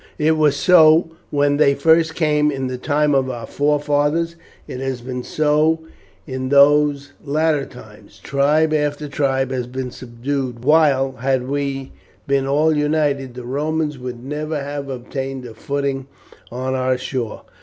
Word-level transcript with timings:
It 0.17 0.31
was 0.35 0.55
so 0.55 1.11
when 1.29 1.57
they 1.57 1.75
first 1.75 2.15
came 2.15 2.49
in 2.49 2.65
the 2.65 2.79
time 2.79 3.13
of 3.13 3.29
our 3.29 3.45
forefathers, 3.45 4.35
it 4.67 4.79
has 4.79 4.99
been 4.99 5.21
so 5.21 5.81
in 6.25 6.49
these 6.49 7.11
latter 7.23 7.67
times; 7.67 8.17
tribe 8.17 8.73
after 8.73 9.07
tribe 9.07 9.51
has 9.51 9.67
been 9.67 9.91
subdued; 9.91 10.65
while, 10.65 11.11
had 11.19 11.47
we 11.47 11.91
been 12.25 12.47
all 12.47 12.75
united, 12.75 13.35
the 13.35 13.43
Romans 13.45 13.99
would 13.99 14.23
never 14.23 14.59
have 14.63 14.89
obtained 14.89 15.45
a 15.45 15.53
footing 15.53 16.07
on 16.51 16.73
our 16.73 16.97
shore. 16.97 17.43